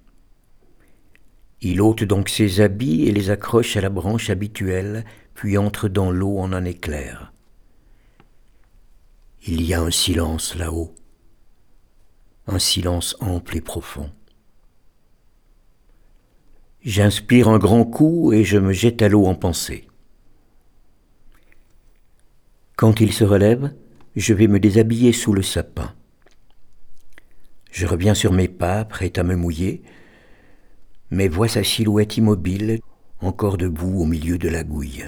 Il 1.61 1.81
ôte 1.81 2.05
donc 2.05 2.29
ses 2.29 2.61
habits 2.61 3.09
et 3.09 3.11
les 3.11 3.31
accroche 3.31 3.77
à 3.77 3.81
la 3.81 3.91
branche 3.91 4.31
habituelle, 4.31 5.05
puis 5.35 5.59
entre 5.59 5.89
dans 5.89 6.13
l'eau 6.13 6.39
en 6.39 6.53
un 6.53 6.65
éclair. 6.65 7.26
Il 9.49 9.63
y 9.63 9.75
a 9.75 9.81
un 9.81 9.93
silence 9.93 10.57
là-haut, 10.57 10.93
un 12.49 12.59
silence 12.59 13.17
ample 13.21 13.57
et 13.57 13.61
profond. 13.61 14.11
J'inspire 16.83 17.49
un 17.49 17.59
grand 17.59 17.85
coup 17.85 18.33
et 18.33 18.43
je 18.43 18.59
me 18.59 18.73
jette 18.73 19.03
à 19.03 19.09
l'eau 19.09 19.27
en 19.27 19.37
pensée. 19.37 19.87
Quand 22.75 22.99
il 22.99 23.13
se 23.13 23.23
relève, 23.23 23.73
je 24.17 24.35
vais 24.35 24.49
me 24.49 24.59
déshabiller 24.59 25.13
sous 25.13 25.33
le 25.33 25.43
sapin. 25.43 25.95
Je 27.71 27.87
reviens 27.87 28.15
sur 28.15 28.33
mes 28.33 28.49
pas, 28.49 28.85
prêt 28.85 29.17
à 29.17 29.23
me 29.23 29.37
mouiller, 29.37 29.85
mais 31.11 31.29
vois 31.29 31.47
sa 31.47 31.63
silhouette 31.63 32.17
immobile, 32.17 32.81
encore 33.21 33.59
debout 33.59 34.01
au 34.01 34.07
milieu 34.07 34.39
de 34.39 34.49
la 34.49 34.65
gouille. 34.65 35.05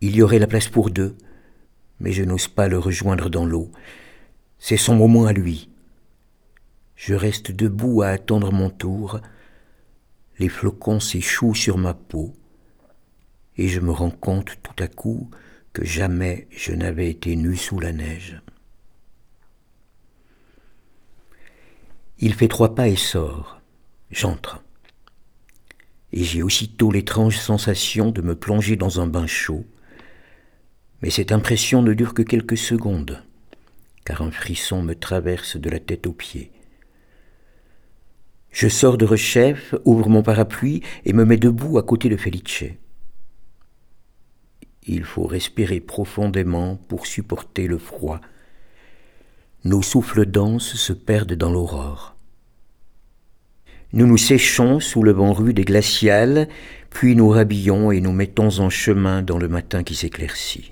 Il 0.00 0.16
y 0.16 0.22
aurait 0.22 0.38
la 0.38 0.46
place 0.46 0.68
pour 0.68 0.88
deux, 0.88 1.14
mais 2.02 2.12
je 2.12 2.24
n'ose 2.24 2.48
pas 2.48 2.68
le 2.68 2.78
rejoindre 2.78 3.30
dans 3.30 3.46
l'eau. 3.46 3.70
C'est 4.58 4.76
son 4.76 4.96
moment 4.96 5.24
à 5.24 5.32
lui. 5.32 5.70
Je 6.96 7.14
reste 7.14 7.50
debout 7.50 8.02
à 8.02 8.08
attendre 8.08 8.52
mon 8.52 8.68
tour, 8.68 9.20
les 10.38 10.48
flocons 10.48 11.00
s'échouent 11.00 11.54
sur 11.54 11.78
ma 11.78 11.94
peau, 11.94 12.34
et 13.56 13.68
je 13.68 13.80
me 13.80 13.90
rends 13.90 14.10
compte 14.10 14.56
tout 14.62 14.82
à 14.82 14.88
coup 14.88 15.30
que 15.72 15.84
jamais 15.84 16.48
je 16.50 16.72
n'avais 16.72 17.08
été 17.08 17.36
nu 17.36 17.56
sous 17.56 17.80
la 17.80 17.92
neige. 17.92 18.42
Il 22.18 22.34
fait 22.34 22.48
trois 22.48 22.74
pas 22.74 22.88
et 22.88 22.96
sort. 22.96 23.60
J'entre. 24.10 24.62
Et 26.12 26.22
j'ai 26.22 26.42
aussitôt 26.42 26.92
l'étrange 26.92 27.38
sensation 27.38 28.10
de 28.10 28.20
me 28.22 28.36
plonger 28.36 28.76
dans 28.76 29.00
un 29.00 29.06
bain 29.06 29.26
chaud. 29.26 29.64
Mais 31.02 31.10
cette 31.10 31.32
impression 31.32 31.82
ne 31.82 31.94
dure 31.94 32.14
que 32.14 32.22
quelques 32.22 32.56
secondes, 32.56 33.22
car 34.04 34.22
un 34.22 34.30
frisson 34.30 34.82
me 34.82 34.94
traverse 34.94 35.56
de 35.56 35.68
la 35.68 35.80
tête 35.80 36.06
aux 36.06 36.12
pieds. 36.12 36.52
Je 38.52 38.68
sors 38.68 38.98
de 38.98 39.04
rechef, 39.04 39.74
ouvre 39.84 40.08
mon 40.08 40.22
parapluie 40.22 40.82
et 41.04 41.12
me 41.12 41.24
mets 41.24 41.38
debout 41.38 41.78
à 41.78 41.82
côté 41.82 42.08
de 42.08 42.16
Felice. 42.16 42.64
Il 44.86 45.04
faut 45.04 45.26
respirer 45.26 45.80
profondément 45.80 46.76
pour 46.88 47.06
supporter 47.06 47.66
le 47.66 47.78
froid. 47.78 48.20
Nos 49.64 49.82
souffles 49.82 50.26
denses 50.26 50.74
se 50.74 50.92
perdent 50.92 51.34
dans 51.34 51.50
l'aurore. 51.50 52.16
Nous 53.92 54.06
nous 54.06 54.18
séchons 54.18 54.80
sous 54.80 55.02
le 55.02 55.12
vent 55.12 55.32
rude 55.32 55.58
et 55.58 55.64
glacial, 55.64 56.48
puis 56.90 57.14
nous 57.14 57.28
rhabillons 57.28 57.92
et 57.92 58.00
nous 58.00 58.12
mettons 58.12 58.58
en 58.58 58.70
chemin 58.70 59.22
dans 59.22 59.38
le 59.38 59.48
matin 59.48 59.82
qui 59.82 59.94
s'éclaircit. 59.94 60.71